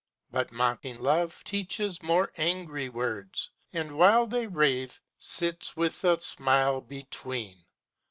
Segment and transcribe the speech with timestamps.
[0.31, 6.81] But mocking Love Teaches more angry words, and while they rave, Sits with a smile
[6.81, 7.57] between!